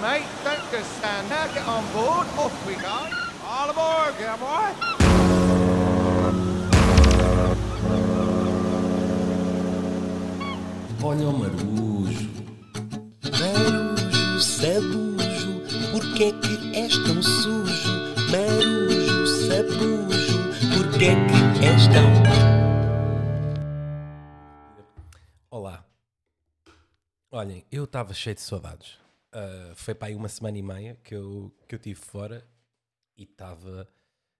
[0.00, 0.26] mate.
[0.44, 1.48] Don't just stand there.
[1.54, 2.26] Get on board.
[2.38, 2.98] Off we go.
[3.44, 4.98] All aboard, cowboy.
[11.02, 12.28] Olha o marujo.
[13.38, 17.92] Marujo, sabujo, porquê é que és tão sujo?
[18.30, 20.38] Marujo, sabujo,
[20.76, 22.08] porquê é que és tão...
[25.50, 25.84] Olá.
[27.30, 28.98] Olhem, eu estava cheio de saudades.
[29.32, 32.48] Ah, foi para aí uma semana e meia que eu, que eu tive fora
[33.16, 33.88] e estava.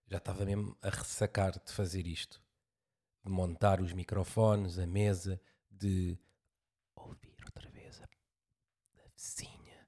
[0.06, 2.42] Já estava mesmo a ressacar de fazer isto.
[3.22, 6.18] De montar os microfones, a mesa, de
[6.96, 9.86] ouvir outra vez a, a vizinha,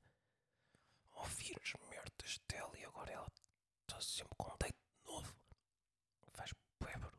[1.12, 3.28] ouvir as merdas dela e agora ela
[3.82, 5.34] está sempre com um date novo.
[6.32, 7.19] Faz bué barulho.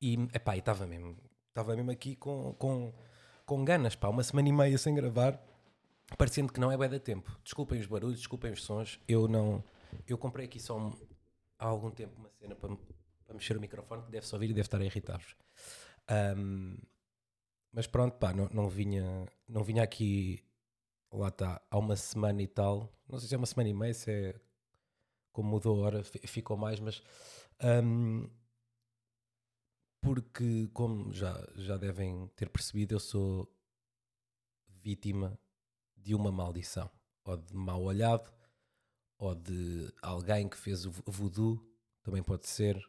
[0.00, 1.16] E, epá, estava mesmo,
[1.48, 2.92] estava mesmo aqui com, com,
[3.46, 5.40] com ganas, pá, uma semana e meia sem gravar,
[6.16, 7.30] parecendo que não é bué da tempo.
[7.44, 9.62] Desculpem os barulhos, desculpem os sons, eu não,
[10.06, 10.98] eu comprei aqui só um-
[11.58, 12.76] há algum tempo uma cena para,
[13.26, 15.34] para mexer o microfone que deve-se ouvir e deve estar a irritar-vos.
[16.08, 16.76] Ahm,
[17.72, 20.44] mas pronto, pá, não, não vinha, não vinha aqui,
[21.12, 23.94] lá está, há uma semana e tal, não sei se é uma semana e meia,
[23.94, 24.40] se é,
[25.32, 27.02] como mudou a hora, fi- ficou mais, mas...
[27.60, 28.26] ahm,
[30.00, 33.52] porque, como já, já devem ter percebido, eu sou
[34.82, 35.38] vítima
[36.02, 36.90] de uma maldição,
[37.24, 38.32] ou de mau olhado,
[39.18, 41.62] ou de alguém que fez o voodoo,
[42.02, 42.82] também pode ser.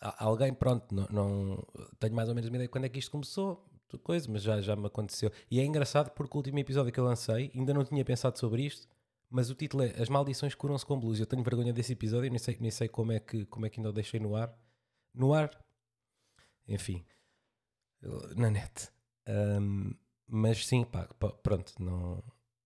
[0.00, 1.66] A- alguém, pronto, não, não-
[1.98, 3.66] tenho mais ou menos uma ideia de quando é que isto começou,
[4.02, 5.30] coisa, mas já, já me aconteceu.
[5.50, 8.64] E é engraçado porque o último episódio que eu lancei, ainda não tinha pensado sobre
[8.64, 8.88] isto,
[9.28, 11.20] mas o título é As Maldições Curam-se com Blues.
[11.20, 13.78] Eu tenho vergonha desse episódio, nem sei, nem sei como, é que, como é que
[13.80, 14.56] ainda o deixei no ar.
[15.12, 15.50] No ar,
[16.68, 17.04] enfim,
[18.36, 18.88] na net.
[19.26, 19.92] Ahm,
[20.30, 21.06] mas sim, pá,
[21.42, 22.22] pronto, não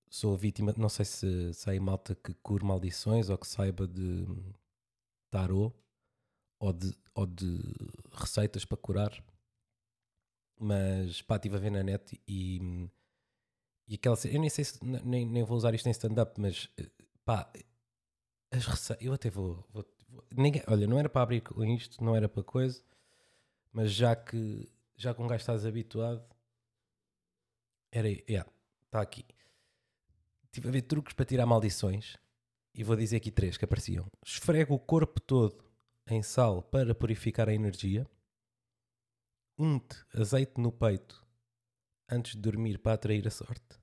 [0.09, 4.27] sou vítima, não sei se sai malta que cure maldições ou que saiba de
[5.31, 5.73] tarô
[6.61, 7.61] ou de, ou de
[8.13, 9.25] receitas para curar,
[10.59, 12.89] mas pá, estive a ver na net e,
[13.89, 16.69] e aquela eu nem sei se nem, nem vou usar isto em stand-up, mas
[17.25, 17.51] pá,
[18.51, 22.03] as receitas, eu até vou, vou- vou- ninguém, olha, não era para abrir com isto,
[22.05, 22.83] não era para coisa,
[23.73, 26.25] mas já que já com um gajo estás habituado,
[27.95, 28.51] era, yeah,
[28.87, 29.25] está aqui.
[30.47, 32.17] Estive a ver truques para tirar maldições
[32.75, 34.11] e vou dizer aqui três que apareciam.
[34.25, 35.65] Esfrega o corpo todo
[36.09, 38.05] em sal para purificar a energia.
[39.57, 41.25] Unte azeite no peito
[42.09, 43.79] antes de dormir para atrair a sorte.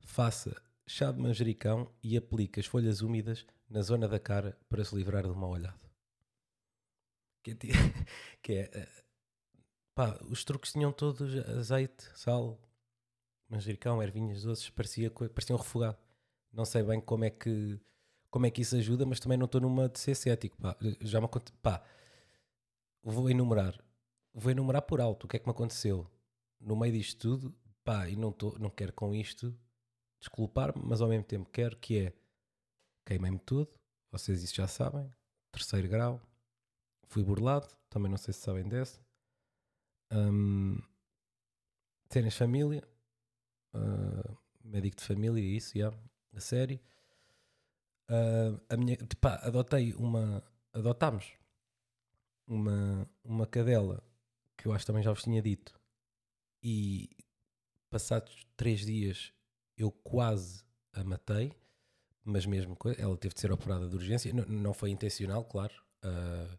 [0.00, 4.94] Faça chá de manjericão e aplique as folhas úmidas na zona da cara para se
[4.94, 5.90] livrar de uma olhada.
[7.42, 7.56] Que é,
[8.40, 9.04] que é, eh,
[9.94, 12.58] pá, os truques tinham todos azeite, sal,
[13.48, 15.98] manjericão, ervinhas doces, parecia, parecia um refogado.
[16.52, 17.78] Não sei bem como é que
[18.30, 20.56] como é que isso ajuda, mas também não estou numa de ser cético.
[20.58, 20.76] Pá.
[21.00, 21.82] Já me aconte- pá,
[23.02, 23.82] vou enumerar,
[24.34, 26.06] vou enumerar por alto o que é que me aconteceu
[26.60, 27.54] no meio disto tudo,
[27.84, 29.56] pá, e não, tô, não quero com isto
[30.20, 32.12] desculpar-me, mas ao mesmo tempo quero que é
[33.06, 33.70] queimei-me tudo,
[34.10, 35.10] vocês isso já sabem,
[35.52, 36.20] terceiro grau,
[37.06, 39.00] fui burlado, também não sei se sabem dessa.
[40.12, 40.80] Hum,
[42.10, 42.82] cenas família,
[43.74, 45.92] ah, médico de família, isso, já,
[46.34, 46.80] a série.
[48.08, 50.42] Ah, a minha, pá, adotei uma,
[50.72, 51.32] adotámos
[52.46, 54.02] uma, uma cadela
[54.56, 55.78] que eu acho também já vos tinha dito,
[56.62, 57.08] e
[57.90, 59.32] passados três dias
[59.76, 61.52] eu quase a matei,
[62.24, 64.32] mas mesmo ela teve de ser operada de urgência.
[64.32, 65.74] Não, não foi intencional, claro.
[66.02, 66.58] ah,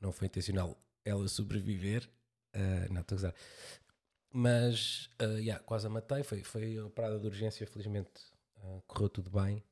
[0.00, 2.10] não foi intencional ela sobreviver.
[2.54, 3.34] ah, não, estou a gozar.
[4.32, 6.22] Mas, ah, yeah, quase a matei.
[6.22, 8.10] Foi, foi operada de urgência, felizmente
[8.58, 9.62] ah, correu tudo bem.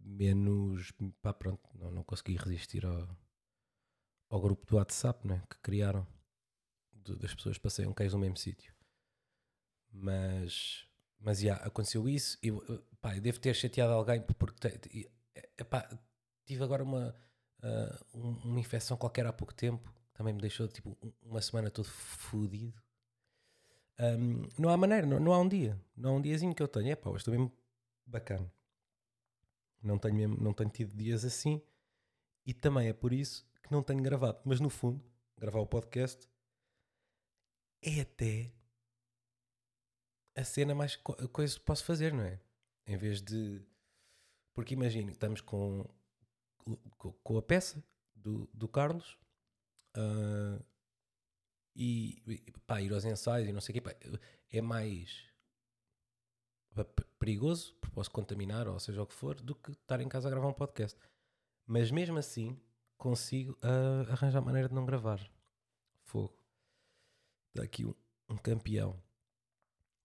[0.00, 0.92] Menos,
[1.22, 3.08] pá, pronto, não, não consegui resistir ao,
[4.30, 6.06] ao grupo do WhatsApp né, que criaram
[6.92, 8.74] de- das pessoas que passeiam cães no mesmo sítio.
[9.92, 10.86] Mas,
[11.18, 12.38] mas já aconteceu isso.
[12.42, 15.10] Eu, eu, pá, eu devo ter chateado alguém porque te-
[16.44, 17.14] tive agora uma,
[18.14, 19.92] um- uma infecção qualquer há pouco tempo.
[20.14, 22.80] Também me deixou tipo um- uma semana todo fodido.
[23.98, 25.78] Ahm, não há maneira, não, não há um dia.
[25.96, 26.88] Não há um diazinho que eu tenho.
[26.90, 27.52] Epá, hoje estou mesmo
[28.06, 28.52] bacana.
[29.82, 31.60] Não tenho, mesmo, não tenho tido dias assim.
[32.46, 34.40] E também é por isso que não tenho gravado.
[34.44, 35.02] Mas no fundo,
[35.36, 36.28] gravar o podcast
[37.82, 38.52] é até
[40.36, 42.40] a cena mais co- coisa que posso fazer, não é?
[42.86, 43.60] Em vez de.
[44.54, 45.84] Porque imagina, estamos com,
[47.22, 47.84] com, a peça
[48.14, 49.16] do, do Carlos
[49.94, 50.60] ah,
[51.78, 52.20] e,
[52.66, 53.94] pá, ir aos ensaios e não sei o quê, pá,
[54.50, 55.24] é mais.
[57.20, 60.30] perigoso, porque posso contaminar ou seja o que for, do que estar em casa a
[60.30, 60.98] gravar um podcast.
[61.64, 62.60] Mas mesmo assim,
[62.96, 65.20] consigo ah, arranjar maneira de não gravar.
[66.02, 66.36] Fogo.
[67.50, 67.94] Está aqui um,
[68.28, 69.00] um campeão.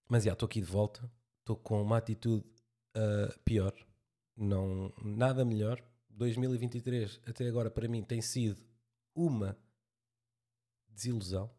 [0.07, 1.11] Mas já, estou aqui de volta.
[1.39, 2.45] Estou com uma atitude
[2.93, 3.73] ah, pior.
[4.37, 5.83] Não, nada melhor.
[6.11, 8.63] 2023 até agora para mim tem sido
[9.15, 9.57] uma
[10.87, 11.49] desilusão.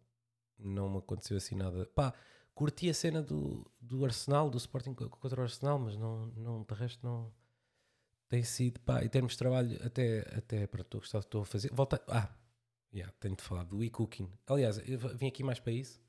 [0.59, 1.87] Não me aconteceu assim nada.
[1.87, 2.15] Pá,
[2.55, 6.62] curti a cena do, do Arsenal, do Sporting co- contra o Arsenal, mas não, não,
[6.62, 7.33] de resto não
[8.29, 11.27] tem sido, pá, em termos de trabalho, até, até para estou a gostar do que
[11.29, 11.71] estou a fazer.
[11.73, 12.35] Volta, ah,
[12.93, 14.31] yeah, tenho de falar do e-cooking.
[14.47, 16.01] Aliás, eu vim aqui mais para isso.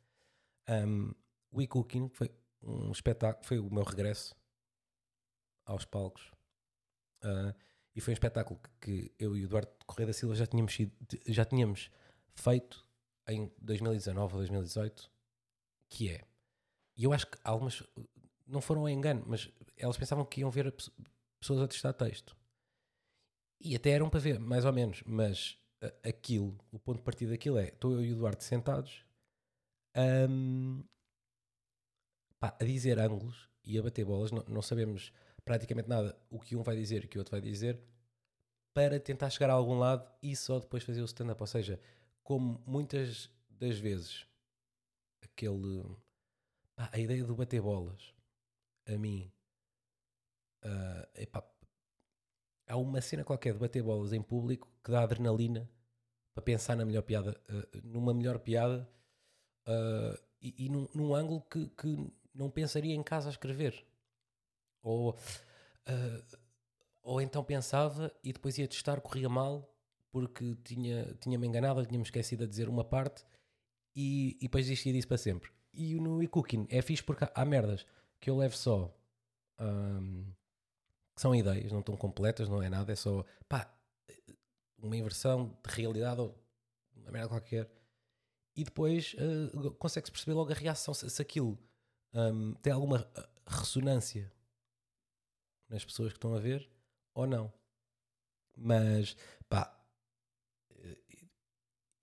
[0.69, 1.13] Um,
[1.51, 2.31] o e-cooking foi
[2.61, 4.35] um espetáculo, foi o meu regresso
[5.65, 6.31] aos palcos.
[7.21, 7.55] Ah,
[7.95, 10.77] e foi um espetáculo que, eu e o Eduardo Correia da Silva já tínhamos,
[11.27, 11.89] já tínhamos
[12.35, 12.84] feito
[13.27, 15.11] em 2019 ou 2018,
[15.89, 16.25] que é,
[16.97, 17.83] e eu acho que algumas
[18.47, 20.73] não foram a engano, mas elas pensavam que iam ver
[21.39, 22.35] pessoas a testar texto.
[23.59, 25.57] E até eram para ver, mais ou menos, mas
[26.03, 29.05] aquilo, o ponto de partida daquilo é, estou eu e o Eduardo sentados
[30.29, 30.83] hum,
[32.39, 35.11] pá, a dizer ângulos e a bater bolas, não, não sabemos
[35.43, 37.79] praticamente nada o que um vai dizer e o que o outro vai dizer
[38.73, 41.41] para tentar chegar a algum lado e só depois fazer o stand-up.
[41.41, 41.79] Ou seja,
[42.25, 44.27] como muitas das vezes
[45.21, 45.85] aquele
[46.75, 48.13] pá, a ideia do bater bolas
[48.87, 49.31] a mim
[50.63, 51.47] ah, epá,
[52.67, 55.69] há uma cena qualquer de bater bolas em público que dá adrenalina
[56.33, 58.89] para pensar na melhor piada, ah, numa melhor piada
[59.67, 63.85] ah, e, e num, num ângulo que, que não pensaria em casa a escrever.
[64.83, 65.17] Ou,
[67.01, 69.74] ou então pensava e depois ia testar, corria mal
[70.15, 73.25] porque tinha, tinha-me enganado, tinha-me esquecido de dizer uma parte
[73.93, 75.51] e, e depois desistia disso para sempre.
[75.73, 77.85] E no e-cooking é fixe porque há, merdas
[78.17, 78.97] que eu levo só
[79.59, 80.31] ahm,
[81.13, 83.69] que são ideias, não estão completas, não é nada, é só pá,
[84.77, 86.41] uma inversão de realidade ou
[86.95, 87.69] uma merda qualquer.
[88.55, 91.59] E depois ah, consegue-se perceber logo a reação, se, se aquilo
[92.13, 94.31] ahm, tem alguma ah, ressonância
[95.67, 96.71] nas pessoas que estão a ver
[97.13, 97.51] ou não.
[98.57, 99.17] Mas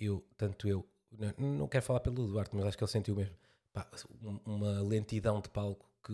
[0.05, 0.87] eu, tanto eu,
[1.39, 3.37] não, não quero falar pelo Duarte, mas acho que ele sentiu mesmo
[3.73, 3.89] pá,
[4.23, 6.13] um- uma lentidão de palco que,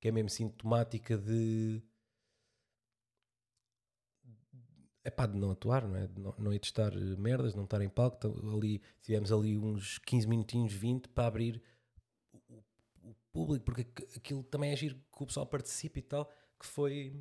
[0.00, 1.82] que é mesmo sintomática de
[5.04, 6.06] é pá, de não atuar, não é?
[6.06, 8.16] De não, ir testar eh, merdas, não estar em palco.
[8.18, 11.62] Então, ali, tivemos ali uns 15 minutinhos, 20 para abrir
[12.50, 12.62] o,
[13.04, 16.66] o- público, porque aqu- aquilo também é giro que o pessoal participe e tal, que
[16.66, 17.14] foi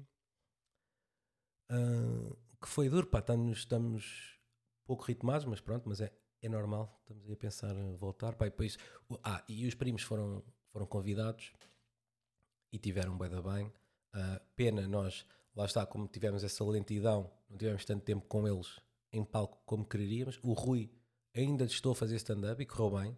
[1.69, 4.34] ah, que foi duro, pá, estamos, estamos
[4.85, 6.11] pouco ritmados, mas pronto, mas é,
[6.41, 8.77] é normal, estamos aí a pensar em voltar, pá, e depois,
[9.23, 11.51] ah, e os primos foram, foram convidados
[12.71, 13.71] e tiveram bem da bem,
[14.13, 18.79] Ah, pena nós, lá está, como tivemos essa lentidão, não tivemos tanto tempo com eles
[19.11, 20.89] em palco como queríamos, o Rui
[21.33, 23.17] ainda estou a fazer stand-up e correu bem,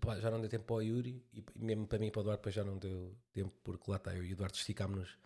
[0.00, 2.22] pá, já não deu tempo para o Yuri e mesmo para mim e para o
[2.22, 5.18] Eduardo já não deu tempo porque lá está eu e o Eduardo esticámos-nos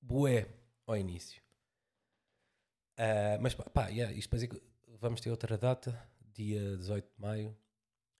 [0.00, 0.48] bué
[0.86, 1.45] ao início.
[2.96, 4.62] Ah, mas pá, yeah, isto para dizer que
[5.00, 5.92] vamos ter outra data,
[6.34, 7.56] dia 18 de maio,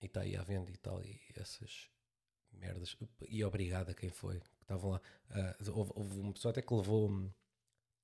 [0.01, 1.89] e está aí à venda e tal, e essas
[2.51, 2.95] merdas.
[3.27, 5.01] E obrigado a quem foi, que estavam lá.
[5.29, 7.09] Ah, houve, houve uma pessoa até que levou,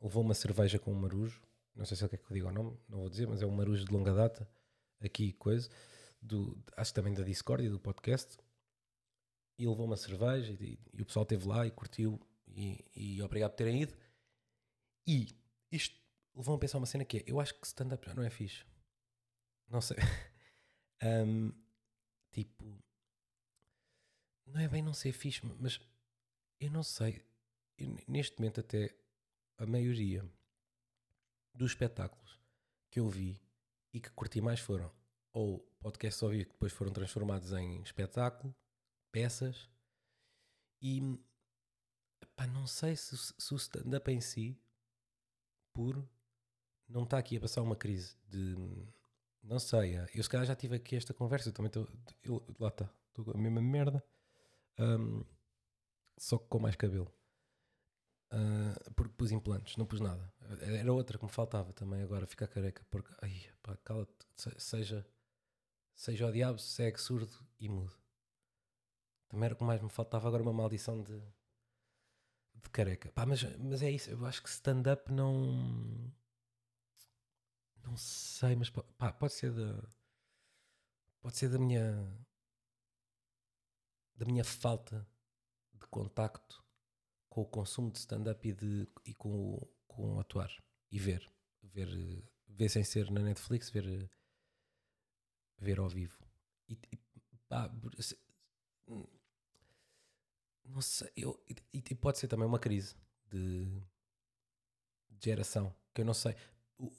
[0.01, 1.41] levou uma cerveja com um marujo,
[1.75, 3.45] não sei se ele quer que eu diga o nome, não vou dizer, mas é
[3.45, 4.47] um marujo de longa data,
[5.01, 5.69] aqui coisa,
[6.21, 8.37] do, acho que também da Discord e do podcast,
[9.57, 13.51] e levou uma cerveja e, e o pessoal esteve lá e curtiu e, e obrigado
[13.51, 13.95] por terem ido.
[15.05, 15.27] E
[15.71, 16.02] isto
[16.35, 18.65] levou-me a pensar uma cena que é, eu acho que stand-up já não é fixe.
[19.69, 19.97] Não sei.
[21.01, 21.51] Ahm,
[22.31, 22.63] tipo,
[24.45, 25.79] não é bem não ser fixe, mas
[26.59, 27.25] eu não sei.
[27.77, 28.95] Eu, neste momento até
[29.57, 30.23] a maioria
[31.53, 32.39] dos espetáculos
[32.89, 33.41] que eu vi
[33.93, 34.91] e que curti mais foram
[35.31, 38.55] ou podcasts ao vivo que depois foram transformados em espetáculo,
[39.11, 39.69] peças
[40.81, 41.01] e
[42.35, 44.59] pá, não sei se, se o stand-up em si
[45.73, 46.07] puro
[46.93, 48.55] não está aqui a passar uma crise de
[49.43, 51.87] não sei, ah, eu se calhar já tive aqui esta conversa, eu também estou
[52.59, 54.03] lá está, estou a mesma merda
[54.79, 55.23] ahm,
[56.17, 57.11] só que com mais cabelo
[58.31, 62.47] Ah, porque pus implantes, não pus nada era outra que me faltava também agora, ficar
[62.47, 65.05] careca porque, ai, pá, cala-te se- seja
[65.95, 67.93] seja o diabo, segue surdo e mudo
[69.27, 71.21] também era o que mais me faltava agora uma maldição de
[72.63, 73.11] de careca.
[73.13, 76.11] Pá, mas, mas é isso, eu acho que stand-up não.
[77.83, 79.83] Não sei, mas pá, pode ser da.
[81.21, 82.25] Pode ser da minha.
[84.15, 85.07] da minha falta
[85.73, 86.63] de contacto
[87.29, 90.51] com o consumo de stand-up e, de, e com, o, com o atuar
[90.91, 91.27] e ver,
[91.61, 91.89] ver,
[92.47, 94.09] ver sem ser na Netflix, ver,
[95.57, 96.17] ver ao vivo.
[96.69, 96.99] E, e,
[97.49, 97.71] pá,
[100.65, 102.95] não sei, eu, e, e pode ser também uma crise
[103.27, 103.65] de,
[105.09, 106.35] de geração, que eu não sei.
[106.77, 106.91] O,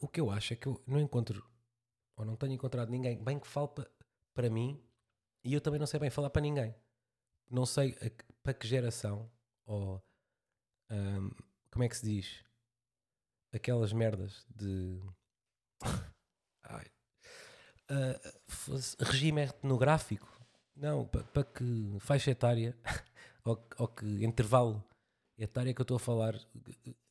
[0.00, 1.44] o que eu acho é que eu não encontro,
[2.16, 3.90] ou não tenho encontrado ninguém bem que fale pa-
[4.34, 4.82] para mim,
[5.44, 6.74] e eu também não sei bem falar para ninguém.
[7.50, 8.10] Não sei a
[8.42, 9.30] para que geração,
[9.66, 10.02] ou
[10.90, 11.30] ahm,
[11.70, 12.44] como é que se diz?
[13.52, 15.00] Aquelas merdas de.
[16.64, 16.86] Ai.
[18.46, 20.28] Fosse- regime etnográfico?
[20.76, 22.76] Não, pa- para que faixa etária
[23.44, 24.84] ou, ou que intervalo
[25.36, 26.34] etário é que eu estou a falar,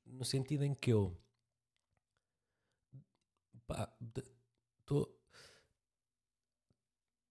[0.06, 1.16] no sentido em que eu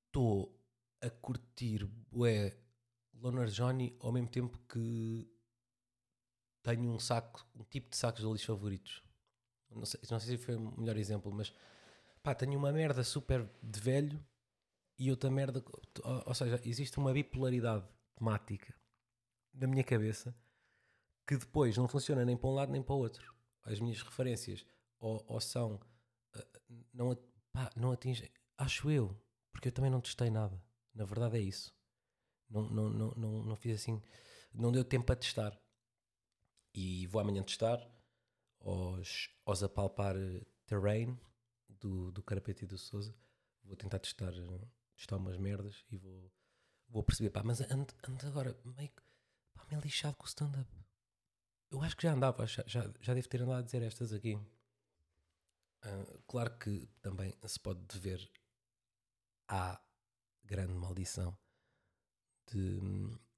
[0.07, 0.59] estou
[1.01, 2.57] a curtir bué
[3.15, 5.31] Loner Johnny ao mesmo tempo que
[6.63, 9.03] tenho um saco, um tipo de sacos de lixo favoritos.
[9.71, 11.53] Não sei, não sei se foi o melhor exemplo, mas
[12.23, 14.25] pá, tenho uma merda super de velho
[14.99, 15.63] e outra merda,
[16.03, 18.75] ou, ou seja, existe uma bipolaridade temática
[19.53, 20.35] na minha cabeça
[21.27, 23.35] que depois não funciona nem para um lado nem para o outro.
[23.63, 24.65] As minhas referências
[24.99, 25.81] ou, ou são
[26.93, 27.17] não,
[27.53, 29.17] pá, não atingem, acho eu,
[29.53, 30.63] porque eu também não testei nada.
[30.95, 31.75] Na verdade é isso.
[32.49, 34.01] Não, não, não, não, não fiz assim,
[34.53, 35.59] não deu tempo a testar.
[36.73, 37.79] E vou amanhã testar
[38.61, 41.19] aos, aos apalpar eh, terrain
[41.69, 43.15] do, do Carapete e do Souza.
[43.65, 46.33] Vou tentar testar, eh, testar umas merdas e vou,
[46.89, 47.31] vou perceber.
[47.31, 48.91] Pá, mas ando, ando agora meio,
[49.55, 50.71] pá, meio lixado com o stand-up.
[51.71, 54.39] Eu acho que já andava, já, já, já devo ter andado a dizer estas aqui.
[55.87, 58.29] Ah, claro que também se pode dever
[59.49, 59.81] à
[60.45, 61.37] grande maldição
[62.51, 62.81] de,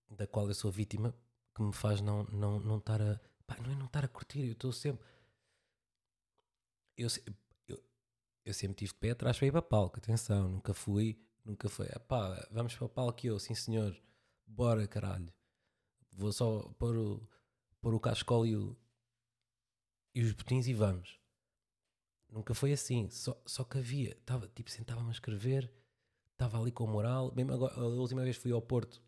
[0.09, 1.15] da qual eu sou vítima
[1.55, 3.21] que me faz não, não, não estar a.
[3.47, 5.07] Pá, não é não estar a curtir, eu estou sempre.
[6.97, 7.09] Eu,
[7.69, 7.83] eu,
[8.45, 11.87] eu sempre tive de pé atrás para ir para palco, atenção, nunca fui, nunca foi.
[12.09, 13.95] Pá, vamos para o palco eu, sim senhor,
[14.47, 15.33] bora caralho.
[16.13, 17.29] Vou só pôr o,
[17.81, 18.57] pôr o cascol e
[20.17, 21.19] os botins e vamos.
[22.31, 25.73] Nunca foi assim, só, só que havia, tava, tipo, sentava-me a escrever,
[26.33, 27.33] estava ali com moral.
[27.35, 29.03] Mesmo agora, a última vez fui ao Porto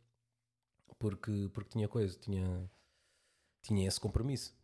[0.99, 2.71] porque, porque tinha coisa, tinha,
[3.63, 4.55] tinha esse compromisso.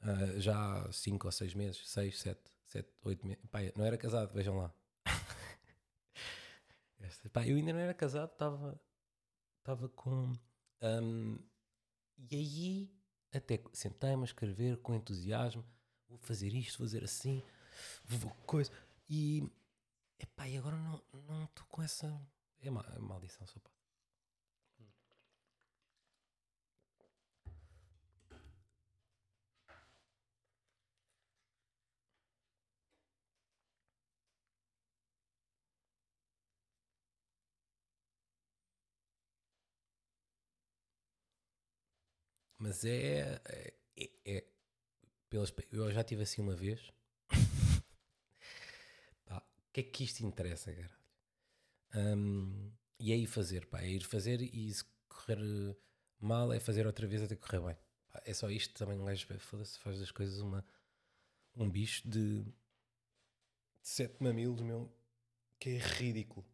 [0.00, 3.44] Ah, já há 5 ou 6 meses, 6, 7, 7, 8 meses.
[3.50, 4.74] Pá, não era casado, vejam lá.
[7.32, 8.80] Pá, eu ainda não era casado, estava
[9.62, 10.32] estava com.
[10.80, 11.38] ahm,
[12.30, 12.90] e aí,
[13.32, 15.64] até sentei-me a escrever com entusiasmo:
[16.08, 17.42] vou fazer isto, vou fazer assim,
[18.46, 18.70] coisa.
[19.08, 19.42] E,
[20.20, 22.08] epá, e agora não não estou com essa.
[22.60, 23.70] É ma é maldição, só pá.
[42.58, 43.40] Mas é.
[43.46, 44.44] é, é- é-
[45.30, 46.92] pelas, eu já tive assim uma vez.
[49.72, 50.96] Que é que isto interessa, caralho?
[51.94, 55.76] Hum, e é ir fazer, pá, é ir fazer e se correr eh,
[56.20, 57.76] mal é fazer outra vez até correr bem.
[58.10, 60.64] Pá, é só isto também um gajo foda-se, faz das coisas uma,
[61.56, 62.52] um bicho de, de
[63.82, 64.90] sete mamilos, meu,
[65.58, 66.46] que é ridículo.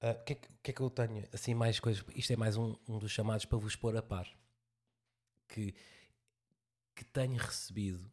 [0.00, 1.28] Ah, O que, é que, que é que eu tenho?
[1.32, 2.04] Assim, mais coisas.
[2.14, 4.28] Isto é mais um, um dos chamados para vos pôr a par
[5.48, 5.74] que,
[6.94, 8.10] que tenho recebido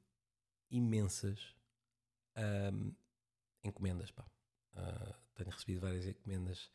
[0.70, 1.56] imensas
[2.36, 2.92] ahm,
[3.68, 4.12] encomendas.
[4.12, 4.26] Pá.
[4.76, 6.72] Ah, tenho recebido várias encomendas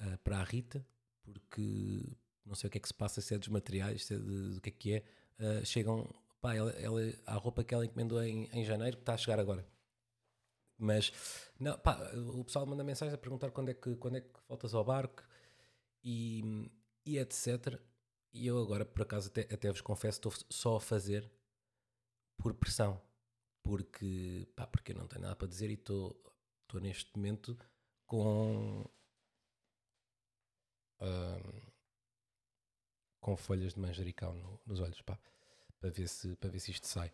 [0.00, 0.86] ah, para a Rita,
[1.22, 4.18] porque não sei o que é que se passa, se é dos materiais, se é
[4.18, 5.04] de- do que é que é.
[5.38, 6.08] Ah, chegam,
[6.40, 9.38] pá, ela, ela, a roupa que ela encomendou em, em janeiro, que está a chegar
[9.40, 9.66] agora.
[10.80, 11.12] Mas,
[11.58, 14.74] não, pá, o pessoal manda mensagem a perguntar quando é que, quando é que voltas
[14.74, 15.24] ao barco
[16.04, 16.70] e,
[17.04, 17.80] e etc.
[18.32, 21.28] E eu agora, por acaso, até, até vos confesso, estou só a fazer
[22.36, 23.00] por pressão.
[23.68, 26.16] Porque, pá, porque eu não tenho nada para dizer e estou
[26.80, 27.56] neste momento
[28.06, 28.84] com.
[31.00, 31.62] ahm,
[33.20, 35.16] com folhas de manjericão no- nos olhos, pá,
[35.80, 37.12] para ver se, para ver se isto sai.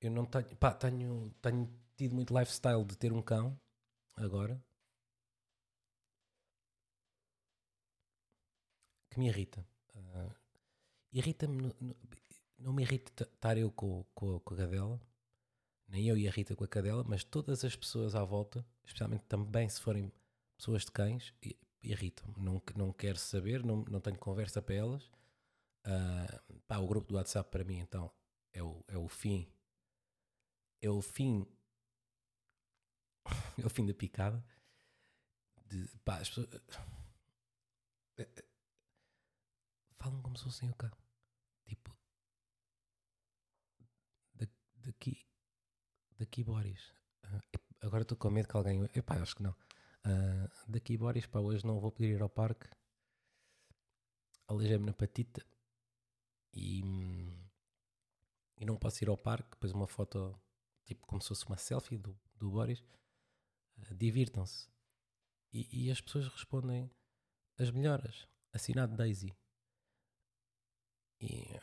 [0.00, 3.58] Eu não tenho, pá, tenho, tenho tido muito lifestyle de ter um cão
[4.16, 4.60] agora
[9.10, 9.66] que me irrita.
[10.14, 10.30] Ah,
[11.12, 11.74] Irrita-me,
[12.58, 15.00] não me irrita estar eu com, com, com a cadela,
[15.88, 19.24] nem eu e a Rita com a cadela, mas todas as pessoas à volta, especialmente
[19.28, 20.12] também se forem
[20.56, 21.32] pessoas de cães,
[21.82, 22.34] irritam-me.
[22.38, 25.10] Não, não quero saber, não, não tenho conversa para elas.
[25.84, 28.10] Ah, pá, o grupo do WhatsApp para mim, então,
[28.52, 29.48] é o, é o fim.
[30.82, 31.46] É o fim.
[33.62, 34.42] é o fim da picada.
[35.70, 36.48] De, pá, as pessoas.
[38.18, 38.42] eh, eh,
[40.00, 40.90] Falam como se fossem o cá.
[41.66, 41.92] Tipo.
[44.38, 44.48] da-
[44.84, 45.14] Daqui.
[46.18, 46.92] Daqui Boris.
[47.22, 47.40] Ah,
[47.80, 48.84] agora estou com medo que alguém.
[48.94, 49.54] Epá, acho que não.
[50.04, 52.68] Ah, daqui Boris, pá, hoje não vou poder ir ao parque.
[54.48, 55.44] Aleijei-me na patita.
[56.52, 56.82] E.
[58.60, 59.50] E não posso ir ao parque.
[59.50, 60.36] Depois uma foto,
[60.84, 62.82] tipo, como se fosse uma selfie do, do Boris.
[63.78, 64.68] Ah, Divirtam-se.
[65.52, 66.90] E, e as pessoas respondem
[67.58, 68.28] as melhoras.
[68.52, 69.32] Assinado Daisy.
[71.20, 71.58] E,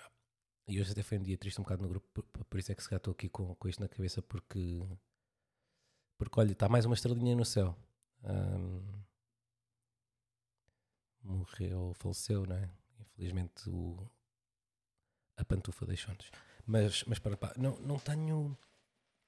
[0.68, 2.76] e hoje até foi um dia triste um bocado no grupo, por, por isso é
[2.76, 4.80] que se calhar estou aqui com, com isto na cabeça, porque,
[6.18, 7.76] porque olha, está mais uma estrelinha no céu.
[8.24, 9.04] Ahm,
[11.22, 12.70] morreu, faleceu, não é?
[13.00, 14.10] Infelizmente o,
[15.38, 16.32] a pantufa deixou-nos.
[16.66, 18.58] Mas, mas para pá, não, não tenho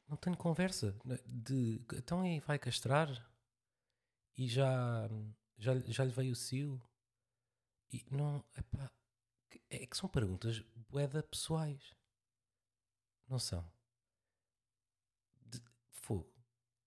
[0.07, 3.09] não tenho conversa de então aí vai castrar
[4.37, 5.07] e já
[5.57, 6.81] já, já lhe veio o cio
[7.91, 8.91] e não epá,
[9.69, 11.93] é que são perguntas boeda pessoais
[13.27, 13.69] não são
[15.45, 15.61] de
[15.91, 16.31] fogo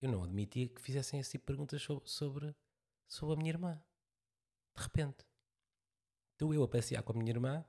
[0.01, 2.55] eu não admitia que fizessem esse tipo de perguntas sobre,
[3.07, 3.83] sobre, a minha irmã
[4.77, 5.27] de repente
[6.33, 7.65] estou eu a passear com a minha irmã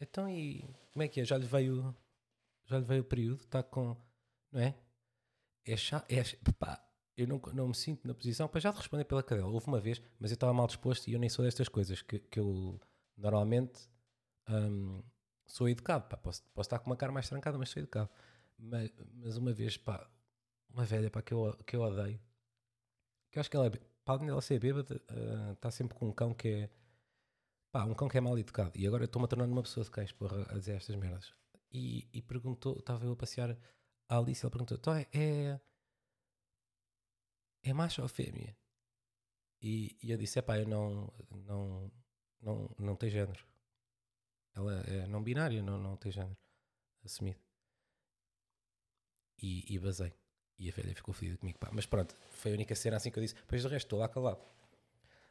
[0.00, 1.24] então e como é que é?
[1.24, 1.96] Já lhe veio
[2.64, 3.96] já lhe veio o período, está com
[4.50, 4.78] não é?
[5.64, 6.22] É chato, é,
[6.58, 6.84] pá,
[7.16, 9.48] eu não, não me sinto na posição para já responder pela cadela.
[9.48, 12.18] Houve uma vez, mas eu estava mal disposto e eu nem sou destas coisas que,
[12.18, 12.80] que eu
[13.16, 13.88] normalmente
[14.48, 15.02] hum,
[15.46, 16.08] sou educado.
[16.08, 18.10] Pá, posso, posso estar com uma cara mais trancada, mas sou educado.
[18.58, 20.08] Mas, mas uma vez, pá,
[20.70, 22.20] uma velha pá, que, eu, que eu odeio,
[23.30, 26.08] que eu acho que ela, é para além dela ser bêbada, ah, está sempre com
[26.08, 26.70] um cão que é
[27.72, 28.78] pá, um cão que é mal educado.
[28.78, 31.34] E agora estou-me a tornar uma pessoa de cães, porra, a dizer estas merdas.
[31.70, 33.56] E, e perguntou, estava eu a passear
[34.08, 35.60] a Alice, ela perguntou: então é, é,
[37.62, 38.56] é macho ou fêmea?
[39.60, 41.92] E, e eu disse: é pá, eu não, não,
[42.40, 43.44] não, não tem género.
[44.54, 46.36] Ela é não binária, não, não tem género
[47.04, 47.40] assumido.
[49.40, 50.14] E, e basei.
[50.58, 51.58] E a velha ficou fodida comigo.
[51.58, 51.70] Pá.
[51.72, 53.34] Mas pronto, foi a única cena assim que eu disse.
[53.34, 54.44] Depois do resto, estou lá calado.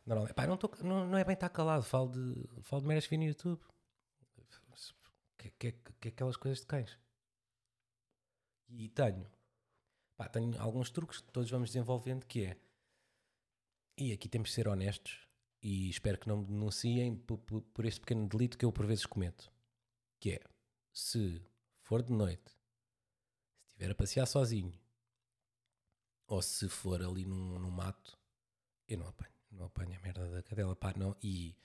[0.05, 3.05] Normalmente, pá, não, tô, não, não é bem estar calado, falo de, falo de meras
[3.05, 3.61] vi no YouTube.
[5.37, 6.97] Que, que, que, aquelas coisas de cães.
[8.69, 9.29] E tenho,
[10.17, 12.57] pá, tenho alguns truques que todos vamos desenvolvendo que é,
[13.97, 15.27] e aqui temos de ser honestos
[15.61, 18.85] e espero que não me denunciem por, por, por este pequeno delito que eu por
[18.85, 19.51] vezes cometo,
[20.19, 20.41] que é,
[20.91, 21.41] se
[21.81, 22.51] for de noite,
[23.65, 24.73] se estiver a passear sozinho,
[26.27, 28.17] ou se for ali num, num mato,
[28.87, 31.55] eu não apanho, não apanho a merda da cadela, pá, não, e,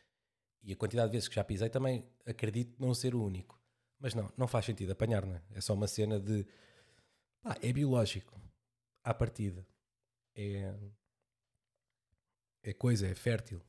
[0.63, 3.61] e a quantidade de vezes que já pisei também acredito não ser o único.
[3.99, 5.43] Mas não, não faz sentido apanhar, não é?
[5.53, 6.47] É só uma cena de.
[7.41, 8.39] Pá, é biológico.
[9.03, 9.67] À partida.
[10.35, 10.75] É.
[12.63, 13.63] É coisa, é fértil.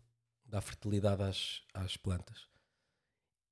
[0.48, 2.48] Dá fertilidade às, às plantas.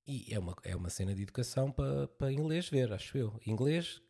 [0.08, 3.40] E é uma, é uma cena de educação para pa inglês ver, acho eu.
[3.46, 4.02] Inglês,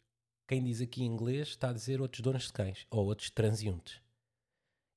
[0.47, 2.85] quem diz aqui inglês está a dizer outros donos de cães.
[2.91, 4.01] Ou outros transeuntes.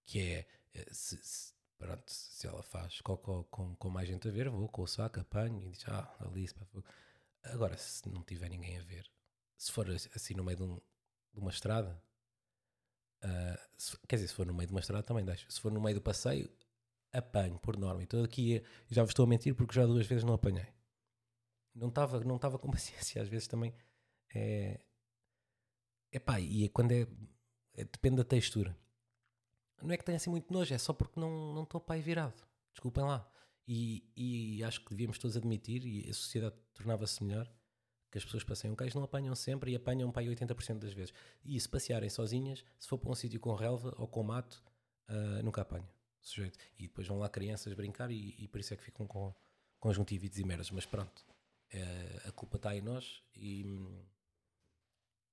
[0.05, 0.49] Que é.
[0.75, 4.69] é, Se, se- pronto, se ela faz cocó com, com mais gente a ver, vou
[4.69, 6.15] com o saco, apanho e diz: Ah,
[6.73, 6.85] vou.
[7.45, 9.09] Agora, se não tiver ninguém a ver,
[9.57, 10.81] se for assim no meio de, um-
[11.33, 12.03] de uma estrada,
[13.23, 15.51] ah, se- quer dizer, se for no meio de uma estrada também deixo.
[15.51, 16.51] Se for no meio do passeio,
[17.13, 18.03] apanho por norma.
[18.03, 20.67] E estou aqui, já vos estou a mentir porque já duas vezes não apanhei.
[21.75, 23.75] Não estava não estava com paciência, às vezes também
[24.35, 24.81] é.
[26.25, 27.03] Pá, e é quando é,
[27.75, 28.77] é- Depende da textura.
[29.83, 32.43] Não é que tenha assim muito nojo, é só porque não estou aí virado.
[32.73, 33.31] Desculpem lá.
[33.67, 37.49] E, e acho que devíamos todos admitir, e a sociedade tornava-se melhor,
[38.11, 41.13] que as pessoas passeiam cães não apanham sempre e apanham para aí 80% das vezes.
[41.45, 44.65] E se passearem sozinhas, se for para um sítio com relva ou com mato,
[45.07, 45.89] ah, nunca apanham.
[46.21, 46.59] Sujeito.
[46.79, 49.35] E depois vão lá crianças brincar e, e por isso é que ficam com
[49.79, 50.71] conjuntivites e merdas.
[50.71, 51.25] Mas pronto,
[51.71, 53.65] eh, a culpa está em nós e,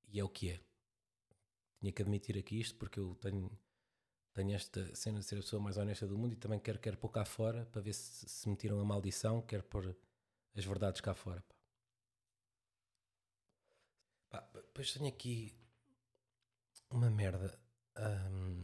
[0.07, 0.61] e é o que é.
[1.79, 3.51] Tinha que admitir aqui isto porque eu tenho
[4.33, 6.97] tenho esta cena de ser a pessoa mais honesta do mundo e também quero, quero
[6.97, 9.95] pôr cá fora para ver se, se me tiram a maldição, quero pôr
[10.53, 11.41] as verdades cá fora.
[14.29, 14.41] Pá.
[14.41, 15.55] Pá, depois tenho aqui
[16.89, 17.57] uma merda
[17.97, 18.63] hum,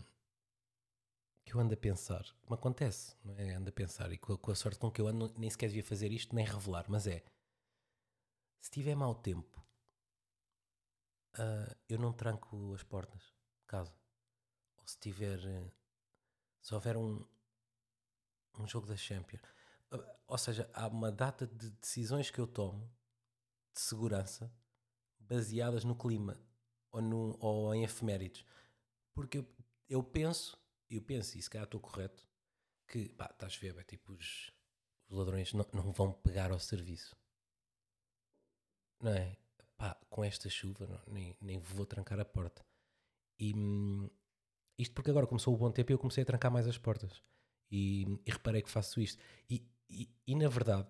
[1.51, 3.55] que eu ando a pensar, me acontece, não é?
[3.55, 5.67] Ando a pensar e com a, com a sorte com que eu ando, nem sequer
[5.67, 7.21] devia fazer isto, nem revelar, mas é
[8.61, 9.61] se tiver mau tempo,
[11.33, 13.93] ah, eu não tranco as portas de casa
[14.77, 15.71] ou se tiver eh,
[16.61, 17.21] se houver um
[18.57, 19.41] um jogo da Champions.
[19.91, 22.89] Uh, Ou seja, há uma data de decisões que eu tomo
[23.73, 24.53] de segurança
[25.19, 26.39] baseadas no clima
[26.91, 28.45] ou, no, ou em efemérides.
[29.13, 29.47] Porque eu,
[29.89, 30.60] eu penso,
[30.91, 32.27] eu penso, e se calhar estou correto,
[32.87, 34.51] que pá, estás a ver, é tipo os,
[35.09, 37.15] os ladrões não, não vão pegar ao serviço.
[39.01, 39.37] Não é?
[39.77, 42.65] Pá, com esta chuva não, nem, nem vou trancar a porta.
[43.39, 44.09] E hum,
[44.77, 47.21] isto porque agora começou o bom tempo e eu comecei a trancar mais as portas.
[47.71, 49.21] E, e reparei que faço isto.
[49.49, 50.87] E, e, e, na verdade,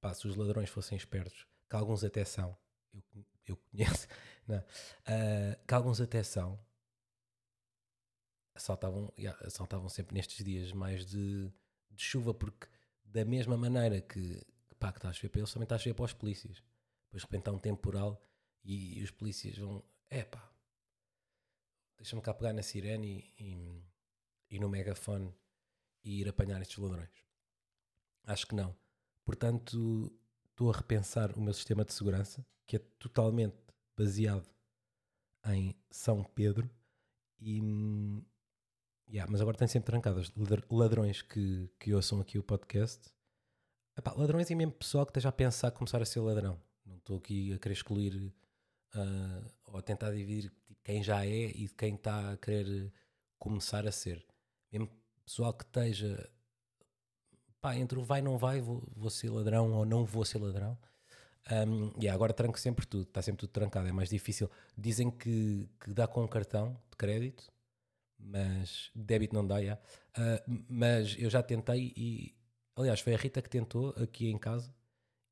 [0.00, 2.56] pá, se os ladrões fossem espertos, que alguns até são,
[2.92, 3.02] eu,
[3.46, 4.06] eu conheço,
[4.48, 4.64] não,
[5.06, 6.58] ah, que alguns até são,
[8.54, 11.52] assaltavam, assaltavam sempre nestes dias mais de,
[11.90, 12.66] de chuva, porque
[13.04, 14.40] da mesma maneira que,
[14.78, 16.62] pá, que está a chover para eles, também está a chover para os polícias.
[17.06, 18.22] Depois de repente está um temporal
[18.64, 20.52] e, e os polícias vão, é pá,
[21.96, 25.34] deixa-me cá pegar na sirene e, e, e no megafone
[26.02, 27.24] e ir apanhar estes ladrões.
[28.24, 28.76] Acho que não.
[29.24, 30.12] Portanto,
[30.50, 33.56] estou a repensar o meu sistema de segurança, que é totalmente
[33.96, 34.48] baseado
[35.46, 36.70] em São Pedro
[37.38, 37.60] e
[39.08, 40.32] yeah, mas agora tem sempre trancadas
[40.70, 43.10] ladrões que, que ouçam aqui o podcast.
[43.96, 46.60] Epá, ladrões e mesmo pessoal que esteja a pensar começar a ser ladrão.
[46.84, 48.32] Não estou aqui a querer excluir
[48.94, 52.92] uh, ou a tentar dividir tipo, quem já é e quem está a querer
[53.38, 54.24] começar a ser.
[54.72, 54.90] Mesmo
[55.24, 56.28] pessoal que esteja
[57.60, 60.76] pá, entre o vai não vai vou, vou ser ladrão ou não vou ser ladrão.
[61.50, 64.50] Um, e yeah, agora tranco sempre tudo, está sempre tudo trancado, é mais difícil.
[64.76, 67.50] Dizem que, que dá com um cartão de crédito,
[68.18, 69.80] mas débito não dá, yeah.
[70.18, 72.34] uh, mas eu já tentei e
[72.76, 74.74] aliás foi a Rita que tentou aqui em casa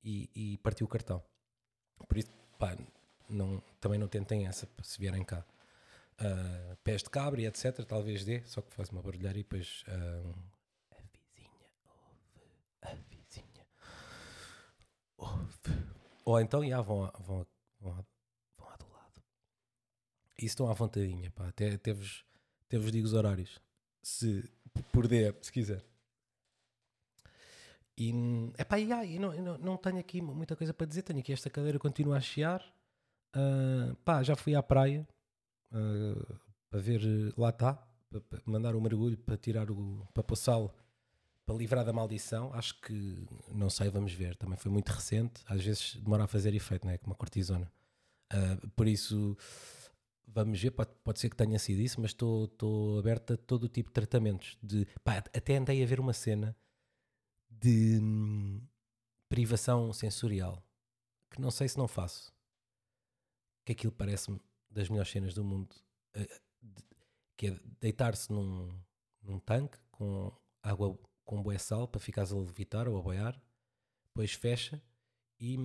[0.04, 1.22] e, e partiu o cartão.
[2.08, 2.76] Por isso, pá,
[3.28, 5.44] não, também não tentem essa se vierem cá.
[6.20, 7.84] Uh, pés de cabra e etc.
[7.84, 9.84] Talvez dê, só que faz uma barulhar e depois.
[9.88, 10.34] Uh,
[10.90, 12.42] a vizinha ouve,
[12.82, 13.66] a vizinha
[15.16, 15.92] ouve.
[16.24, 17.46] Ou então, já, vão, vão,
[17.80, 18.06] vão,
[18.56, 19.22] vão do lado.
[20.38, 21.48] E estão à vontadinha, pá.
[21.48, 22.24] Até, até, vos,
[22.72, 23.60] até vos digo os horários.
[24.02, 24.50] Se,
[24.90, 25.84] por DM, se quiser.
[27.98, 28.10] E,
[28.56, 31.02] epá, e, ah, não, não, não tenho aqui muita coisa para dizer.
[31.02, 32.64] Tenho aqui esta cadeira, continua a chiar.
[33.36, 35.06] Uh, pá, já fui à praia
[35.70, 36.38] uh,
[36.70, 37.02] para ver,
[37.36, 37.74] lá está,
[38.10, 40.72] para, mandar o um mergulho, para tirar o, para passá-lo
[41.44, 44.36] para livrar da maldição, acho que não sei, vamos ver.
[44.36, 46.98] Também foi muito recente, às vezes demora a fazer efeito, não é?
[46.98, 47.70] Como a cortisona.
[48.32, 49.36] Uh, por isso,
[50.26, 53.68] vamos ver, pode, pode ser que tenha sido isso, mas estou aberta a todo o
[53.68, 54.58] tipo de tratamentos.
[54.62, 56.56] De, pá, até andei a ver uma cena
[57.50, 58.60] de hum,
[59.28, 60.64] privação sensorial
[61.30, 62.32] que não sei se não faço.
[63.64, 65.74] Que aquilo parece-me das melhores cenas do mundo.
[66.12, 66.28] De,
[67.36, 68.68] que é deitar-se num,
[69.22, 70.32] num tanque com
[70.62, 73.40] água com bué sal para ficares a levitar ou a boiar,
[74.04, 74.82] depois fecha
[75.40, 75.56] e,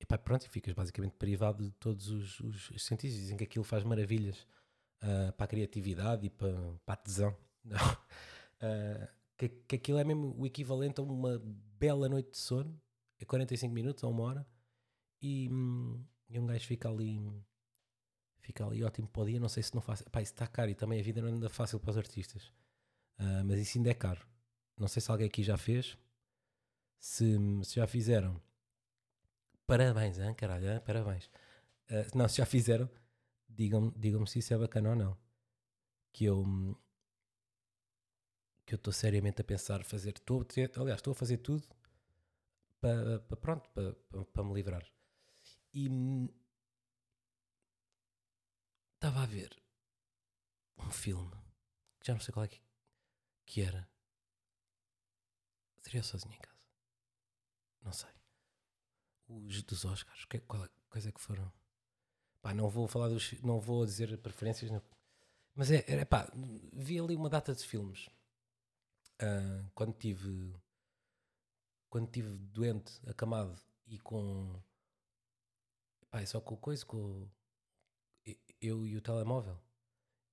[0.00, 3.16] e pá, pronto, e ficas basicamente privado de todos os, os, os sentidos.
[3.16, 4.46] Dizem que aquilo faz maravilhas
[5.02, 7.36] uh, para a criatividade e para, para a tesão.
[8.60, 9.06] Uh,
[9.36, 11.40] que, que aquilo é mesmo o equivalente a uma
[11.78, 12.76] bela noite de sono,
[13.20, 14.46] é 45 minutos a uma hora,
[15.22, 15.48] e,
[16.28, 17.20] e um gajo fica ali
[18.40, 19.38] fica ali ótimo para o dia.
[19.38, 20.02] Não sei se não faz.
[20.02, 22.46] Pá, isso está caro e também a vida não anda fácil para os artistas,
[23.20, 24.26] uh, mas isso ainda é caro.
[24.76, 25.96] Não sei se alguém aqui já fez.
[26.98, 28.42] Se, se já fizeram,
[29.68, 30.80] parabéns, hein, caralho, hein?
[30.84, 31.26] parabéns.
[31.90, 32.90] Uh, não, se já fizeram,
[33.48, 35.18] digam-me digam se isso é bacana ou não.
[36.12, 36.44] Que eu
[38.66, 40.14] que eu estou seriamente a pensar fazer.
[40.16, 40.44] Estou,
[40.76, 41.66] aliás, estou a fazer tudo
[42.80, 43.68] para, pronto,
[44.32, 44.84] para, me livrar.
[45.72, 45.88] E
[48.94, 49.56] estava a ver
[50.78, 51.36] um filme
[52.00, 52.60] que já não sei qual é que,
[53.46, 53.88] que era
[55.88, 56.66] Seria sozinho em casa.
[57.82, 58.17] Não sei.
[59.28, 61.52] Os dos Oscars, que, qual, quais é que foram?
[62.40, 63.32] Pá, não vou falar dos.
[63.42, 64.82] Não vou dizer preferências, não.
[65.54, 66.30] mas é, é pá,
[66.72, 68.08] vi ali uma data de filmes.
[69.20, 70.54] Uh, quando tive.
[71.90, 73.54] Quando tive doente, acamado
[73.86, 74.62] e com.
[76.10, 77.28] Pá, é só com coisa, com.
[78.60, 79.58] Eu e o telemóvel.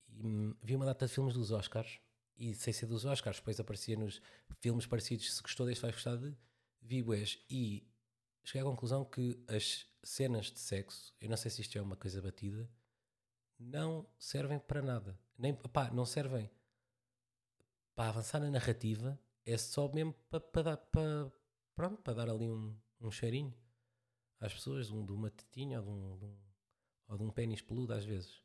[0.09, 1.99] E vi uma data de filmes dos Oscars
[2.37, 4.21] e sem ser dos Oscars, depois aparecia nos
[4.59, 6.35] filmes parecidos, se gostou deste vai gostar de
[6.81, 7.87] Vibués e
[8.45, 11.95] cheguei à conclusão que as cenas de sexo, eu não sei se isto é uma
[11.95, 12.69] coisa batida,
[13.59, 15.19] não servem para nada.
[15.37, 16.49] Nem, pá, não servem
[17.95, 21.31] para avançar na narrativa, é só mesmo para, para, dar, para,
[21.75, 23.53] pronto, para dar ali um, um cheirinho
[24.39, 26.37] às pessoas, um, de uma tetinha ou de um, de um,
[27.07, 28.43] ou de um pênis peludo às vezes.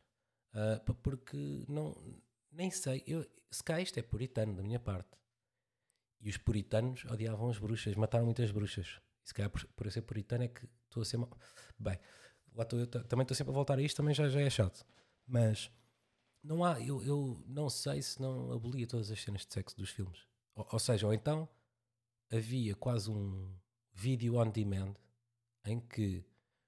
[0.53, 1.95] Uh, porque não
[2.51, 5.17] nem sei, eu, se cá isto é puritano da minha parte.
[6.21, 9.01] e os puritanos odiavam as bruxas, mataram muitas bruxas.
[9.31, 11.17] Se calhar por, por eu ser puritano é que estou a ser.
[11.19, 11.31] mal-
[11.79, 11.99] Bem,
[12.55, 14.85] lá eu, ta- também estou sempre a voltar a isto, também já, já é chato.
[15.27, 15.71] Mas
[16.43, 19.91] não há, eu, eu não sei se não abolia todas as cenas de sexo dos
[19.91, 20.27] filmes.
[20.57, 21.49] Ou, ou seja, ou então
[22.31, 23.55] havia quase um
[23.93, 24.95] vídeo on demand
[25.65, 26.25] em que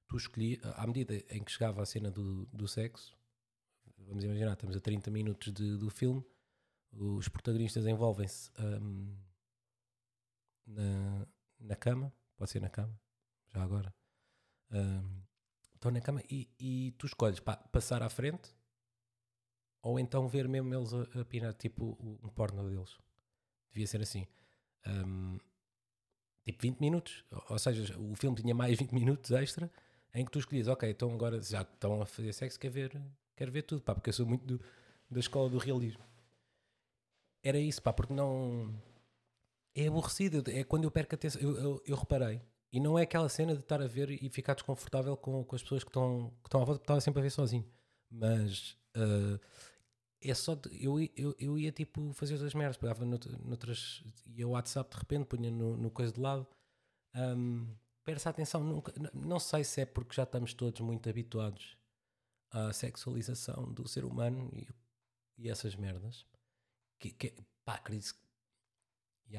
[0.07, 3.17] tu escolhias, à medida em que chegava a cena do, do sexo,
[3.99, 6.25] vamos imaginar, estamos a 30 minutos de- do filme,
[6.93, 9.17] os protagonistas envolvem-se hum,
[10.67, 11.27] na,
[11.59, 12.99] na cama, pode ser na cama,
[13.49, 13.95] já agora.
[14.73, 15.23] Hum,
[15.75, 18.55] estão na cama e, e tu escolhes pa- passar à frente
[19.83, 22.97] ou então ver mesmo eles a, a pinar, tipo um porno deles.
[23.73, 24.27] Devia ser assim.
[24.87, 25.39] Hum,
[26.45, 27.25] tipo 20 minutos.
[27.49, 29.71] Ou, seja, o filme tinha mais 20 minutos extra
[30.15, 33.03] em que tu escolhias, ok, então agora já estão a fazer sexo, quero ver,
[33.35, 34.61] quero ver tudo, pá, porque eu sou muito do-
[35.11, 36.03] da escola do realismo.
[37.43, 38.73] Era isso, pá, porque não.
[39.75, 41.41] É aborrecido, é quando eu perco a atenção.
[41.41, 44.55] Eu, eu, eu reparei, e não é aquela cena de estar a ver e ficar
[44.55, 47.23] desconfortável com, com as pessoas que estão, que estão à volta, porque estava sempre a
[47.23, 47.67] ver sozinho.
[48.11, 49.39] Mas ah,
[50.21, 50.55] é só.
[50.55, 54.03] de- eu, eu, eu ia tipo fazer outras merdas, pegava nout- noutras.
[54.27, 56.47] ia ao WhatsApp de repente, punha no, no coisa de lado.
[57.15, 57.67] Um,
[58.05, 61.79] Perce a atenção, nunca, não sei se é porque já estamos todos muito habituados
[62.51, 64.67] à sexualização do ser humano e,
[65.39, 66.27] e essas merdas.
[66.99, 67.33] Que, que
[67.65, 68.13] pá, acredito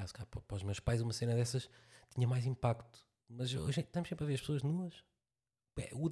[0.08, 1.70] se calhar para, para os meus pais, uma cena dessas
[2.14, 3.06] tinha mais impacto.
[3.30, 5.04] Mas hoje estamos sempre a ver as pessoas nuas.
[5.94, 6.06] O,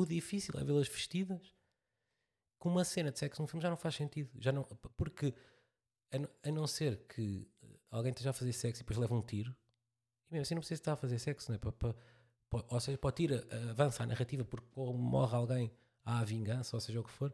[0.00, 1.54] o difícil é vê-las vestidas.
[2.58, 4.30] Com uma cena de sexo no filme já não faz sentido.
[4.40, 4.64] Já não,
[4.96, 5.34] porque
[6.12, 6.18] a,
[6.52, 9.54] não- ser que eh, alguém esteja a fazer sexo e depois leva um tiro,
[10.28, 11.58] e mesmo assim não precisa estar a fazer sexo, né?
[11.58, 11.94] Pa- pa-
[12.50, 13.32] pa- ou seja, pode ir
[13.70, 15.72] avança a narrativa porque morre alguém
[16.04, 17.32] a vingança, ou seja o que for.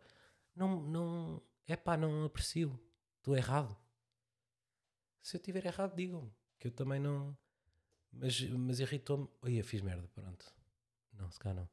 [0.54, 2.78] Não, não, é pá, não aprecio.
[3.18, 3.76] Estou errado.
[5.24, 6.30] Se eu estiver errado, digam-me.
[6.58, 7.34] Que eu também não.
[8.12, 9.26] Mas, mas irritou-me.
[9.40, 10.54] Oi, eu fiz merda, pronto.
[11.14, 11.68] Não, se calhar não.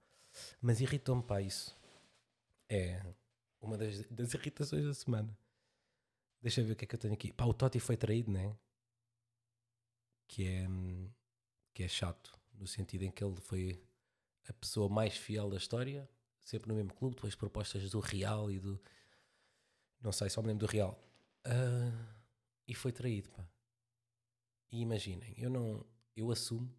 [0.61, 1.77] Mas irritou-me, pá, isso.
[2.69, 3.03] É
[3.59, 5.37] uma das, das irritações da semana.
[6.41, 7.33] Deixa eu ver o que é que eu tenho aqui.
[7.33, 8.55] Pá, o Totti foi traído, né?
[10.29, 10.67] Que é,
[11.73, 12.31] que é chato.
[12.53, 13.83] No sentido em que ele foi
[14.47, 16.09] a pessoa mais fiel da história.
[16.39, 17.15] Sempre no mesmo clube.
[17.15, 18.81] Depois propostas do Real e do.
[19.99, 20.97] Não sei, só me lembro do Real.
[21.43, 22.20] Ah,
[22.67, 23.47] e foi traído, pá.
[24.71, 25.85] E imaginem, eu não.
[26.15, 26.73] Eu assumo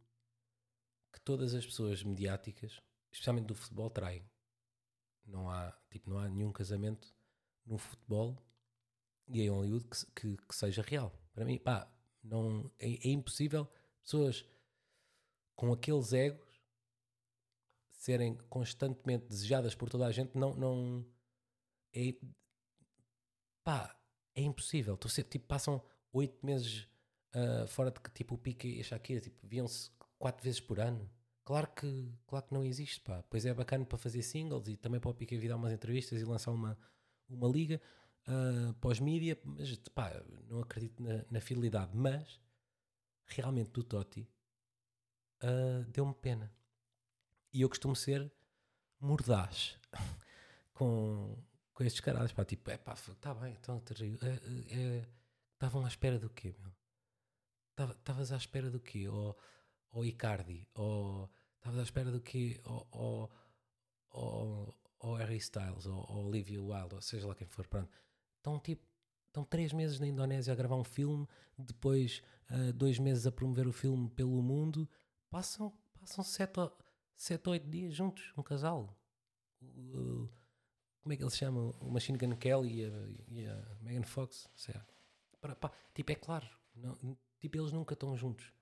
[1.12, 4.28] que todas as pessoas mediáticas, especialmente do futebol, traem.
[5.24, 7.14] Não há, tipo, não há nenhum casamento
[7.64, 8.42] no futebol
[9.28, 11.12] e em Hollywood que, que, que seja real.
[11.32, 11.90] Para mim, pá,
[12.22, 13.70] não, é, é impossível
[14.02, 14.44] pessoas
[15.54, 16.60] com aqueles egos
[17.92, 20.36] serem constantemente desejadas por toda a gente.
[20.36, 21.06] Não, não
[21.94, 22.14] é,
[23.62, 23.96] pá,
[24.34, 24.94] é impossível.
[24.94, 26.86] Estou sempre, tipo, passam oito meses
[27.34, 30.80] ah, fora de que tipo o Piqué e a Shakira tipo, viam-se quatro vezes por
[30.80, 31.10] ano.
[31.44, 33.22] Claro que, claro que não existe, pá.
[33.28, 36.20] Pois é bacana para fazer singles e também para o Piqué vir dar umas entrevistas
[36.20, 36.78] e lançar uma,
[37.28, 37.80] uma liga
[38.26, 41.96] ah, para os mídia, mas pá, não acredito na, na fidelidade.
[41.96, 42.40] Mas
[43.26, 44.28] realmente do Totti
[45.40, 46.52] ah, deu-me pena.
[47.52, 48.32] E eu costumo ser
[49.00, 49.78] mordaz
[50.74, 51.36] com,
[51.74, 54.18] com estes caradas, pá, tipo, é pá, está bem, então terrível.
[54.28, 55.08] É, é, é,
[55.54, 56.72] Estavam à espera do quê, meu?
[57.76, 59.08] Tava- Estavas à espera do quê?
[59.08, 59.38] Ou,
[59.90, 60.68] ou Icardi?
[60.74, 62.60] Ou estavas à espera do quê?
[62.64, 63.30] Ou, ou,
[64.10, 65.86] ou, ou Harry Styles?
[65.86, 66.94] Ou, ou Olivia Wilde?
[66.96, 67.90] Ou seja lá quem for, pronto.
[68.38, 68.84] Estão tipo,
[69.28, 73.66] estão três meses na Indonésia a gravar um filme, depois ah, dois meses a promover
[73.68, 74.88] o filme pelo mundo,
[75.30, 76.76] passam, passam sete, ou,
[77.16, 78.98] sete ou oito dias juntos, um casal.
[79.62, 80.28] O-
[81.02, 81.70] como é que eles chamam?
[81.80, 82.90] O Machine Gun Kelly e a,
[83.28, 84.48] e a Megan Fox?
[84.54, 84.74] Sei.
[85.40, 88.52] Para- pá, tipo, é claro, não- tipo, eles nunca estão juntos.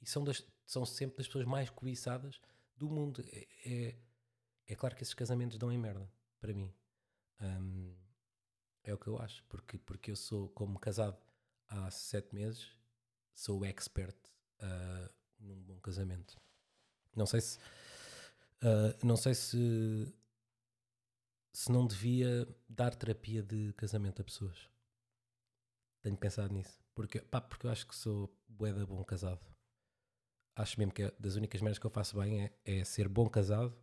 [0.00, 2.40] E são, das, são sempre das pessoas mais cobiçadas
[2.76, 3.24] do mundo.
[3.26, 3.98] É, é,
[4.68, 6.08] é claro que esses casamentos dão em merda,
[6.40, 6.72] para mim.
[7.40, 7.96] Hum,
[8.84, 9.42] é o que eu acho.
[9.48, 11.18] Porque, porque eu sou, como casado
[11.68, 12.70] há sete meses,
[13.34, 14.16] sou expert
[14.60, 16.40] ah, num bom casamento.
[17.16, 17.58] Não sei se.
[18.62, 20.14] ah, não sei se.
[21.58, 24.70] Se não devia dar terapia de casamento a pessoas.
[26.00, 26.80] Tenho pensado nisso.
[26.94, 29.44] Porque, pá, porque eu acho que sou bué da bom casado.
[30.54, 33.28] Acho mesmo que é das únicas merdas que eu faço bem é, é ser bom
[33.28, 33.76] casado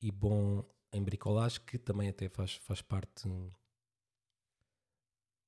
[0.00, 3.28] e bom em bricolagem, que também até faz, faz parte.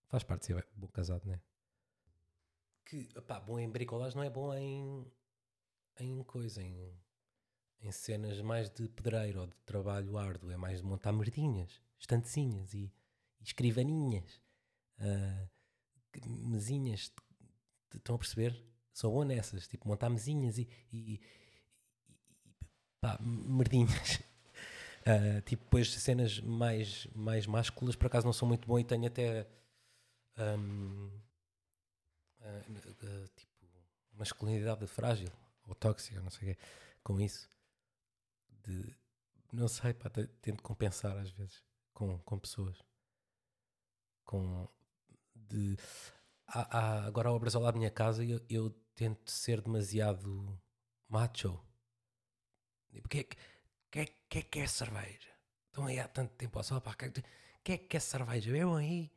[0.09, 1.41] Faz parte de ser bom casado, né?
[2.85, 5.11] Que, pá, bom em bricolagem não é bom em.
[5.99, 6.95] em coisa, em,
[7.83, 10.51] em cenas mais de pedreiro ou de trabalho árduo.
[10.51, 12.93] É mais de montar merdinhas, estantezinhas e,
[13.41, 14.41] e escrivaninhas.
[15.01, 15.49] ah,
[16.27, 17.13] mesinhas
[17.95, 18.65] estão a perceber?
[18.93, 21.21] Sou bom nessas, tipo, montar mesinhas e, e, e-
[22.47, 22.55] e-
[23.01, 24.21] pá, merdinhas.
[25.07, 29.07] Ah, tipo, depois cenas mais, mais másculas, por acaso não sou muito bom e tenho
[29.07, 29.47] até
[30.37, 31.09] ahm,
[32.41, 32.63] ah,
[33.03, 33.53] ah, tipo
[34.15, 35.31] masculinidade frágil
[35.67, 36.61] ou tóxica, não sei o quê,
[37.03, 37.49] com isso.
[38.65, 38.97] De,
[39.53, 41.63] não sei, pá, te- tento compensar às vezes
[41.95, 42.79] com, com pessoas.
[44.25, 44.69] Com
[45.35, 45.77] de
[46.47, 50.61] há, há agora obras ao lado da minha casa e eu, eu tento ser demasiado
[51.09, 51.61] macho.
[52.91, 53.25] Tipo, que é
[53.91, 55.31] que é- que é que é cerveja?
[55.67, 57.11] Estão aí há tanto tempo ao sol, pá, que, é
[57.65, 58.51] que é que é cerveja?
[58.53, 59.11] Bebam aí,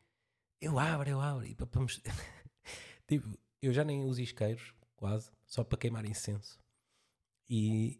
[0.61, 1.45] eu abro, eu abro.
[1.45, 1.55] E,
[3.07, 6.59] tipo, eu já nem uso isqueiros, quase, só para queimar incenso.
[7.49, 7.99] E,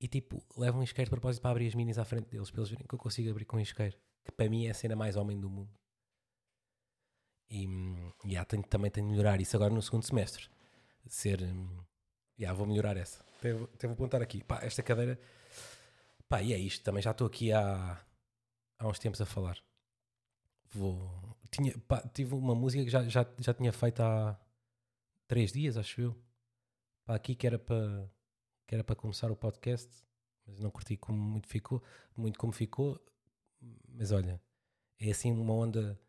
[0.00, 2.60] e tipo, levam um isqueiro de propósito para abrir as minis à frente deles, para
[2.60, 3.96] eles verem que eu consigo abrir com um isqueiro.
[4.24, 5.70] Que para mim é a cena mais homem do mundo.
[7.50, 10.48] E, hum, yeah, tenho, também tenho de melhorar isso agora no segundo semestre.
[11.06, 11.42] Ser.
[11.42, 11.84] hum,
[12.38, 13.22] yeah, vou melhorar essa.
[13.38, 14.42] Até até vou apontar aqui.
[14.42, 15.20] Pá, esta cadeira.
[16.28, 16.82] Pá, e é isto.
[16.82, 18.00] Também já estou aqui há,
[18.78, 19.58] há uns tempos a falar.
[20.70, 21.10] Vou.
[21.50, 24.38] Tinha, pá, tive uma música que já, já, já tinha feito há
[25.26, 26.16] três dias, acho eu.
[27.04, 28.08] Pá, aqui que era para
[28.70, 29.90] que era para começar o podcast,
[30.46, 31.82] mas não curti como muito ficou,
[32.16, 33.04] muito como ficou.
[33.88, 34.40] Mas olha,
[35.00, 36.00] é assim uma onda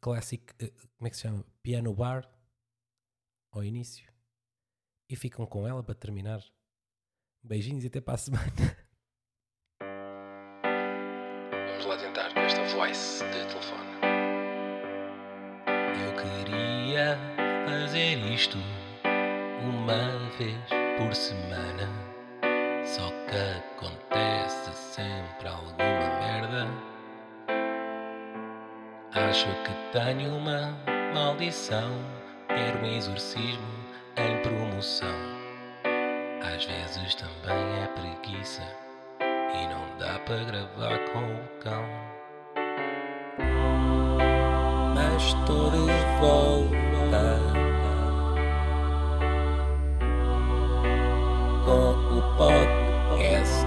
[0.00, 1.44] classic, eh, como é que se chama?
[1.60, 2.30] Piano bar
[3.50, 4.08] ao início.
[5.10, 6.40] E ficam com ela para terminar.
[7.42, 8.46] Beijinhos e até para a semana.
[11.50, 13.88] Vamos lá tentar com esta voice de telefone.
[16.06, 17.18] Eu queria
[17.66, 18.56] fazer isto
[19.64, 21.88] uma vez por semana.
[22.84, 23.36] Só que
[23.76, 26.68] acontece sempre alguma merda.
[29.14, 30.76] Acho que tenho uma
[31.14, 31.90] maldição.
[32.48, 33.68] Quero um exorcismo
[34.16, 35.14] em promoção.
[36.42, 38.62] Às vezes também é preguiça
[39.20, 41.84] e não dá para gravar com o cão.
[44.94, 46.87] Mas estou de volta
[52.18, 53.66] o podcast.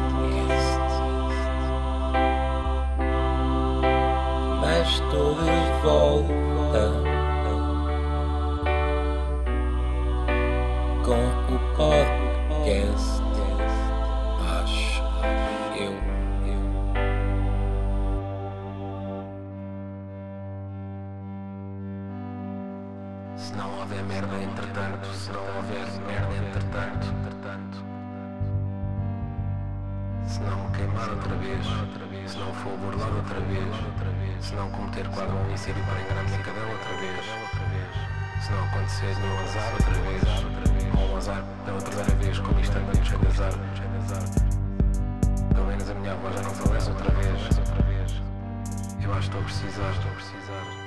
[4.60, 6.92] Mas estou de volta
[11.06, 13.22] com o podcast.
[14.60, 15.04] Acho
[15.80, 15.94] eu.
[23.38, 26.01] Se não houver merda entretanto, se não houver
[30.42, 33.76] Se não me queimar outra vez, se não for burlado outra vez,
[34.42, 37.26] se não cometer um homicídio para enganar a minha cadela outra vez,
[38.44, 40.24] se não acontecer nenhum azar outra vez,
[40.98, 43.54] ou um azar pela primeira vez, como isto anda cheio de azar,
[45.54, 47.42] pelo menos a minha avó já não falece outra vez.
[49.04, 50.81] Eu acho que estou a precisar, estou a precisar.